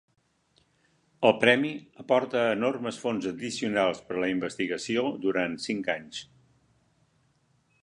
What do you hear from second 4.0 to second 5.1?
per a la investigació